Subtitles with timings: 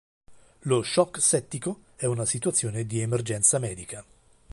[0.61, 4.03] Lo shock settico è una situazione di emergenza medica.